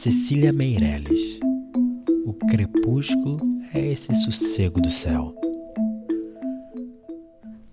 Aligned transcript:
Cecília 0.00 0.52
Meirelles. 0.52 1.40
O 2.24 2.32
crepúsculo 2.32 3.40
é 3.74 3.84
esse 3.84 4.14
sossego 4.14 4.80
do 4.80 4.92
céu. 4.92 5.34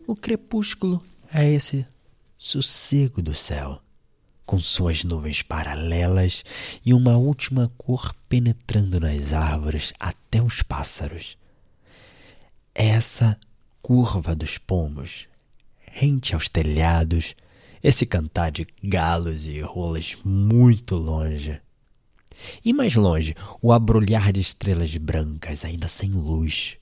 O 0.07 0.15
crepúsculo 0.15 0.99
é 1.31 1.47
esse 1.47 1.85
sossego 2.35 3.21
do 3.21 3.35
céu, 3.35 3.79
com 4.43 4.57
suas 4.57 5.03
nuvens 5.03 5.43
paralelas 5.43 6.43
e 6.83 6.95
uma 6.95 7.15
última 7.15 7.71
cor 7.77 8.11
penetrando 8.27 8.99
nas 8.99 9.31
árvores 9.31 9.93
até 9.99 10.41
os 10.41 10.63
pássaros. 10.63 11.37
Essa 12.73 13.39
curva 13.83 14.35
dos 14.35 14.57
pomos, 14.57 15.27
rente 15.79 16.33
aos 16.33 16.49
telhados, 16.49 17.35
esse 17.83 18.03
cantar 18.03 18.49
de 18.49 18.65
galos 18.83 19.45
e 19.45 19.59
rolas 19.59 20.17
muito 20.25 20.95
longe. 20.95 21.61
E 22.63 22.73
mais 22.73 22.95
longe, 22.95 23.35
o 23.61 23.71
abrolhar 23.71 24.31
de 24.31 24.39
estrelas 24.39 24.95
brancas, 24.97 25.65
ainda 25.65 25.87
sem 25.87 26.11
luz. 26.11 26.77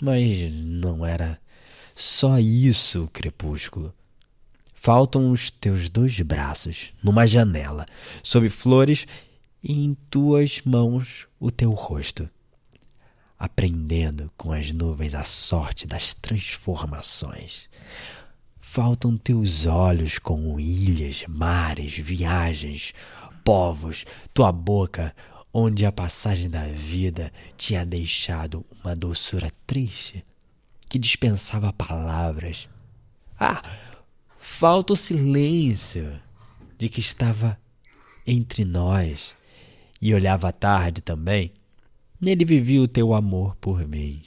Mas 0.00 0.52
não 0.52 1.04
era 1.04 1.38
só 1.94 2.38
isso 2.38 3.08
crepúsculo. 3.12 3.94
Faltam 4.74 5.30
os 5.30 5.50
teus 5.50 5.88
dois 5.88 6.18
braços 6.20 6.92
numa 7.02 7.26
janela, 7.26 7.86
sob 8.22 8.48
flores, 8.48 9.06
e 9.62 9.72
em 9.72 9.96
tuas 10.10 10.60
mãos 10.64 11.28
o 11.38 11.50
teu 11.50 11.70
rosto, 11.70 12.28
aprendendo 13.38 14.28
com 14.36 14.52
as 14.52 14.72
nuvens 14.72 15.14
a 15.14 15.22
sorte 15.22 15.86
das 15.86 16.14
transformações. 16.14 17.68
Faltam 18.60 19.16
teus 19.16 19.66
olhos 19.66 20.18
com 20.18 20.58
ilhas, 20.58 21.24
mares, 21.28 21.96
viagens, 21.98 22.92
povos, 23.44 24.04
tua 24.32 24.52
boca, 24.52 25.14
onde 25.52 25.84
a 25.84 25.92
passagem 25.92 26.48
da 26.48 26.66
vida 26.66 27.32
tinha 27.56 27.84
deixado 27.84 28.64
uma 28.82 28.96
doçura 28.96 29.50
triste 29.66 30.24
que 30.88 30.98
dispensava 30.98 31.72
palavras. 31.72 32.68
Ah, 33.38 33.62
falta 34.38 34.92
o 34.92 34.96
silêncio 34.96 36.20
de 36.78 36.88
que 36.88 37.00
estava 37.00 37.58
entre 38.26 38.64
nós 38.64 39.34
e 40.00 40.14
olhava 40.14 40.52
tarde 40.52 41.00
também. 41.00 41.52
Nele 42.20 42.44
vivia 42.44 42.80
o 42.80 42.88
teu 42.88 43.14
amor 43.14 43.56
por 43.56 43.86
mim, 43.86 44.22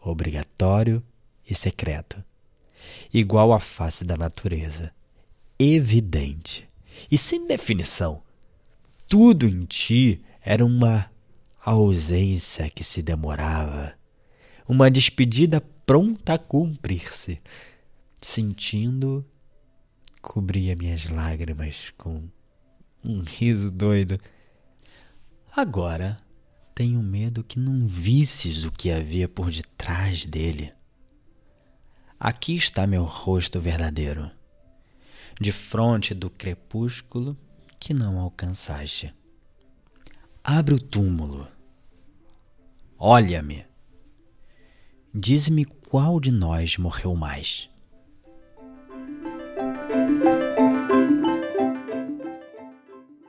obrigatório 0.00 1.02
e 1.48 1.54
secreto, 1.54 2.22
igual 3.12 3.52
à 3.52 3.58
face 3.58 4.04
da 4.04 4.16
natureza, 4.16 4.92
evidente 5.58 6.68
e 7.10 7.18
sem 7.18 7.46
definição. 7.46 8.22
Tudo 9.10 9.44
em 9.44 9.64
ti 9.64 10.22
era 10.40 10.64
uma 10.64 11.10
ausência 11.64 12.70
que 12.70 12.84
se 12.84 13.02
demorava, 13.02 13.92
uma 14.68 14.88
despedida 14.88 15.60
pronta 15.60 16.34
a 16.34 16.38
cumprir-se. 16.38 17.42
Sentindo, 18.22 19.26
cobria 20.22 20.76
minhas 20.76 21.10
lágrimas 21.10 21.92
com 21.98 22.22
um 23.02 23.22
riso 23.22 23.72
doido. 23.72 24.16
Agora 25.56 26.22
tenho 26.72 27.02
medo 27.02 27.42
que 27.42 27.58
não 27.58 27.88
visses 27.88 28.62
o 28.62 28.70
que 28.70 28.92
havia 28.92 29.28
por 29.28 29.50
detrás 29.50 30.24
dele. 30.24 30.72
Aqui 32.16 32.54
está 32.54 32.86
meu 32.86 33.02
rosto 33.02 33.60
verdadeiro, 33.60 34.30
de 35.40 35.50
frente 35.50 36.14
do 36.14 36.30
crepúsculo 36.30 37.36
que 37.80 37.94
não 37.94 38.20
alcançaste. 38.20 39.12
Abre 40.44 40.74
o 40.74 40.78
túmulo. 40.78 41.48
Olha-me. 42.98 43.64
Diz-me 45.12 45.64
qual 45.64 46.20
de 46.20 46.30
nós 46.30 46.76
morreu 46.76 47.16
mais. 47.16 47.70